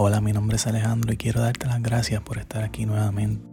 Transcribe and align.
Hola, 0.00 0.20
mi 0.20 0.32
nombre 0.32 0.54
es 0.54 0.66
Alejandro 0.68 1.12
y 1.12 1.16
quiero 1.16 1.40
darte 1.40 1.66
las 1.66 1.82
gracias 1.82 2.22
por 2.22 2.38
estar 2.38 2.62
aquí 2.62 2.86
nuevamente. 2.86 3.44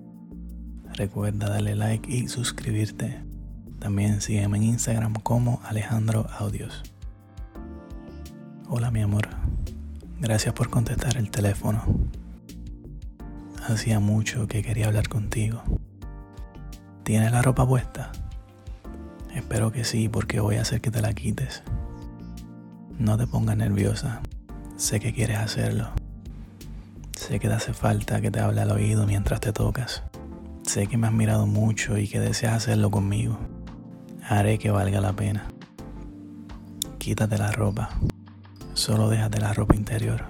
Recuerda 0.93 1.49
darle 1.49 1.75
like 1.75 2.07
y 2.07 2.27
suscribirte. 2.27 3.19
También 3.79 4.21
sígueme 4.21 4.57
en 4.57 4.63
Instagram 4.65 5.15
como 5.15 5.59
Alejandro 5.63 6.27
Audios. 6.37 6.83
Hola 8.69 8.91
mi 8.91 9.01
amor, 9.01 9.27
gracias 10.19 10.53
por 10.53 10.69
contestar 10.69 11.17
el 11.17 11.31
teléfono. 11.31 11.83
Hacía 13.67 13.99
mucho 13.99 14.47
que 14.47 14.61
quería 14.61 14.85
hablar 14.85 15.09
contigo. 15.09 15.63
¿Tienes 17.01 17.31
la 17.31 17.41
ropa 17.41 17.67
puesta? 17.67 18.11
Espero 19.33 19.71
que 19.71 19.83
sí, 19.83 20.09
porque 20.09 20.41
voy 20.41 20.57
a 20.57 20.61
hacer 20.61 20.79
que 20.79 20.91
te 20.91 21.01
la 21.01 21.11
quites. 21.13 21.63
No 22.99 23.17
te 23.17 23.25
pongas 23.25 23.57
nerviosa. 23.57 24.21
Sé 24.77 24.99
que 24.99 25.11
quieres 25.11 25.39
hacerlo. 25.39 26.04
Sé 27.27 27.39
que 27.39 27.47
te 27.47 27.55
hace 27.55 27.73
falta 27.73 28.21
que 28.21 28.29
te 28.29 28.39
hable 28.39 28.61
al 28.61 28.69
oído 28.69 29.07
mientras 29.07 29.39
te 29.39 29.51
tocas. 29.51 30.03
Sé 30.61 30.85
que 30.85 30.95
me 30.95 31.07
has 31.07 31.13
mirado 31.13 31.47
mucho 31.47 31.97
y 31.97 32.07
que 32.07 32.19
deseas 32.19 32.53
hacerlo 32.53 32.91
conmigo. 32.91 33.39
Haré 34.21 34.59
que 34.59 34.69
valga 34.69 35.01
la 35.01 35.13
pena. 35.13 35.47
Quítate 36.99 37.39
la 37.39 37.51
ropa. 37.51 37.89
Solo 38.75 39.09
déjate 39.09 39.39
la 39.39 39.53
ropa 39.53 39.75
interior. 39.75 40.25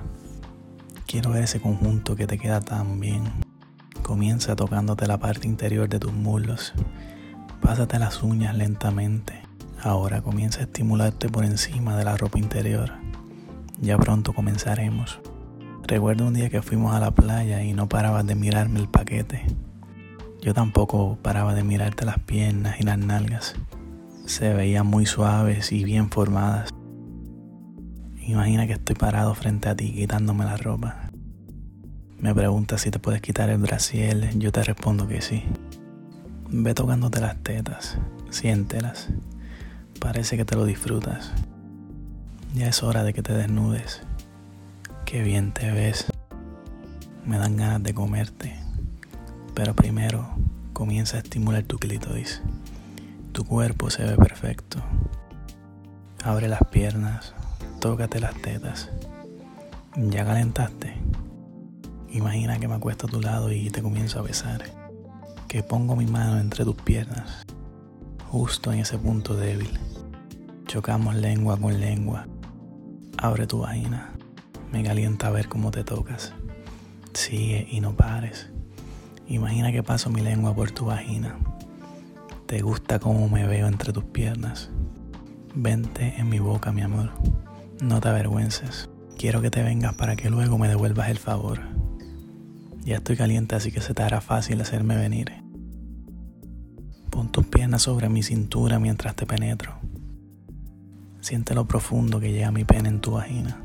Quiero 1.06 1.32
ver 1.32 1.44
ese 1.44 1.60
conjunto 1.60 2.16
que 2.16 2.28
te 2.28 2.38
queda 2.38 2.62
tan 2.62 3.02
bien. 3.02 3.26
Comienza 4.02 4.56
tocándote 4.56 5.06
la 5.06 5.18
parte 5.18 5.50
interior 5.50 5.90
de 5.90 6.00
tus 6.00 6.14
muslos. 6.14 6.72
Pásate 7.60 8.00
las 8.00 8.24
uñas 8.24 8.56
lentamente. 8.56 9.42
Ahora 9.84 10.22
comienza 10.22 10.62
a 10.62 10.64
estimularte 10.64 11.28
por 11.28 11.44
encima 11.44 11.98
de 11.98 12.06
la 12.06 12.16
ropa 12.16 12.40
interior. 12.40 12.94
Ya 13.82 13.98
pronto 13.98 14.32
comenzaremos. 14.32 15.20
Recuerdo 15.88 16.26
un 16.26 16.34
día 16.34 16.50
que 16.50 16.64
fuimos 16.64 16.96
a 16.96 17.00
la 17.00 17.12
playa 17.12 17.62
y 17.62 17.74
no 17.74 17.88
parabas 17.88 18.26
de 18.26 18.34
mirarme 18.34 18.80
el 18.80 18.88
paquete. 18.88 19.46
Yo 20.42 20.52
tampoco 20.56 21.20
paraba 21.22 21.54
de 21.54 21.64
mirarte 21.64 22.06
las 22.06 22.18
piernas 22.18 22.80
y 22.80 22.84
las 22.84 22.98
nalgas. 22.98 23.56
Se 24.26 24.52
veían 24.52 24.88
muy 24.88 25.06
suaves 25.06 25.72
y 25.72 25.84
bien 25.84 26.10
formadas. 26.10 26.72
Imagina 28.20 28.66
que 28.66 28.74
estoy 28.74 28.96
parado 28.96 29.36
frente 29.36 29.70
a 29.70 29.76
ti 29.76 29.94
quitándome 29.94 30.46
la 30.46 30.58
ropa. 30.58 31.12
Me 32.18 32.34
preguntas 32.34 32.82
si 32.82 32.90
te 32.90 32.98
puedes 32.98 33.22
quitar 33.22 33.52
el 33.52 33.60
brasiel, 33.60 34.28
yo 34.40 34.52
te 34.52 34.64
respondo 34.64 35.08
que 35.08 35.22
sí. 35.22 35.44
Ve 36.50 36.74
tocándote 36.74 37.22
las 37.22 37.38
tetas, 37.44 38.00
siéntelas. 38.32 39.10
Parece 40.00 40.36
que 40.36 40.46
te 40.46 40.56
lo 40.56 40.66
disfrutas. 40.66 41.32
Ya 42.56 42.70
es 42.70 42.82
hora 42.82 43.04
de 43.04 43.14
que 43.14 43.22
te 43.22 43.34
desnudes. 43.34 44.02
Qué 45.06 45.22
bien 45.22 45.54
te 45.54 45.72
ves. 45.72 46.08
Me 47.26 47.38
dan 47.38 47.58
ganas 47.58 47.84
de 47.84 47.94
comerte. 47.94 48.56
Pero 49.54 49.76
primero 49.76 50.28
comienza 50.74 51.18
a 51.18 51.20
estimular 51.20 51.62
tu 51.64 51.78
clítoris. 51.78 52.42
Tu 53.32 53.46
cuerpo 53.46 53.92
se 53.92 54.04
ve 54.04 54.18
perfecto. 54.18 54.80
Abre 56.24 56.48
las 56.48 56.64
piernas, 56.72 57.36
tócate 57.80 58.20
las 58.20 58.34
tetas. 58.42 58.90
¿Ya 59.96 60.26
calentaste? 60.26 60.96
Imagina 62.10 62.58
que 62.60 62.68
me 62.68 62.76
acuesto 62.76 63.06
a 63.06 63.10
tu 63.10 63.22
lado 63.22 63.52
y 63.52 63.70
te 63.70 63.84
comienzo 63.84 64.20
a 64.20 64.24
besar. 64.24 64.64
Que 65.48 65.62
pongo 65.62 65.96
mi 65.96 66.08
mano 66.08 66.40
entre 66.40 66.66
tus 66.66 66.78
piernas, 66.78 67.46
justo 68.28 68.74
en 68.74 68.80
ese 68.80 68.98
punto 68.98 69.36
débil. 69.36 69.70
Chocamos 70.66 71.14
lengua 71.14 71.58
con 71.58 71.80
lengua. 71.80 72.26
Abre 73.20 73.46
tu 73.46 73.60
vaina. 73.60 74.15
Me 74.76 74.84
calienta 74.84 75.30
ver 75.30 75.48
cómo 75.48 75.72
te 75.72 75.86
tocas. 75.86 76.34
Sigue 77.14 77.66
y 77.72 77.80
no 77.80 77.96
pares. 77.96 78.50
Imagina 79.26 79.72
que 79.72 79.84
paso 79.84 80.10
mi 80.10 80.20
lengua 80.20 80.54
por 80.54 80.72
tu 80.72 80.88
vagina. 80.88 81.38
Te 82.46 82.62
gusta 82.62 83.00
cómo 83.00 83.30
me 83.30 83.48
veo 83.48 83.68
entre 83.68 83.94
tus 83.94 84.04
piernas. 84.04 84.70
Vente 85.56 86.16
en 86.18 86.28
mi 86.28 86.40
boca, 86.40 86.74
mi 86.74 86.82
amor. 86.82 87.12
No 87.82 88.02
te 88.02 88.10
avergüences. 88.10 88.90
Quiero 89.18 89.42
que 89.42 89.50
te 89.50 89.64
vengas 89.64 89.94
para 89.94 90.18
que 90.18 90.30
luego 90.30 90.58
me 90.58 90.68
devuelvas 90.68 91.08
el 91.08 91.20
favor. 91.20 91.62
Ya 92.84 92.98
estoy 92.98 93.16
caliente, 93.16 93.56
así 93.56 93.72
que 93.72 93.80
se 93.80 93.94
te 93.94 94.04
hará 94.04 94.20
fácil 94.20 94.60
hacerme 94.60 94.98
venir. 94.98 95.32
Pon 97.12 97.32
tus 97.32 97.46
piernas 97.46 97.84
sobre 97.84 98.10
mi 98.10 98.24
cintura 98.24 98.78
mientras 98.78 99.16
te 99.16 99.26
penetro. 99.26 99.80
Siente 101.22 101.56
lo 101.56 101.66
profundo 101.66 102.20
que 102.20 102.34
llega 102.34 102.52
mi 102.52 102.66
pene 102.66 102.90
en 102.90 103.00
tu 103.00 103.12
vagina. 103.12 103.65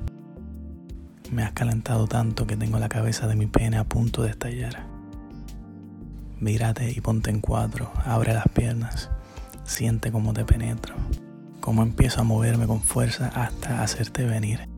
Me 1.30 1.44
has 1.44 1.52
calentado 1.52 2.08
tanto 2.08 2.46
que 2.46 2.56
tengo 2.56 2.78
la 2.80 2.88
cabeza 2.88 3.28
de 3.28 3.36
mi 3.36 3.46
pene 3.46 3.78
a 3.78 3.84
punto 3.84 4.22
de 4.22 4.30
estallar. 4.30 4.84
Mírate 6.40 6.90
y 6.90 7.00
ponte 7.00 7.30
en 7.30 7.40
cuatro, 7.40 7.92
abre 8.04 8.34
las 8.34 8.48
piernas, 8.48 9.10
siente 9.62 10.10
cómo 10.10 10.32
te 10.32 10.44
penetro, 10.44 10.94
cómo 11.60 11.82
empiezo 11.82 12.22
a 12.22 12.24
moverme 12.24 12.66
con 12.66 12.80
fuerza 12.80 13.28
hasta 13.28 13.82
hacerte 13.82 14.24
venir. 14.24 14.68